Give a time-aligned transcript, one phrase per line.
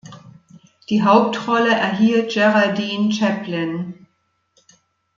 [0.89, 4.07] Die Hauptrolle erhielt Geraldine Chaplin.